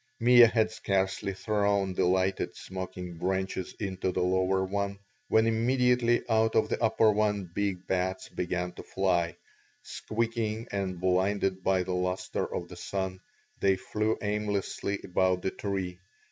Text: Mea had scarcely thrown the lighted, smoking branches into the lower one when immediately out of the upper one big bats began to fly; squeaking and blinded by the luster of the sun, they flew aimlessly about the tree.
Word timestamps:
Mea 0.19 0.47
had 0.51 0.71
scarcely 0.71 1.31
thrown 1.31 1.93
the 1.93 2.05
lighted, 2.05 2.55
smoking 2.55 3.19
branches 3.19 3.75
into 3.79 4.11
the 4.11 4.19
lower 4.23 4.63
one 4.65 4.97
when 5.27 5.45
immediately 5.45 6.23
out 6.27 6.55
of 6.55 6.69
the 6.69 6.81
upper 6.83 7.11
one 7.11 7.47
big 7.53 7.85
bats 7.85 8.27
began 8.29 8.71
to 8.71 8.81
fly; 8.81 9.35
squeaking 9.83 10.67
and 10.71 10.99
blinded 10.99 11.61
by 11.63 11.83
the 11.83 11.93
luster 11.93 12.51
of 12.51 12.67
the 12.67 12.75
sun, 12.75 13.19
they 13.59 13.75
flew 13.75 14.17
aimlessly 14.23 14.99
about 15.03 15.43
the 15.43 15.51
tree. 15.51 15.99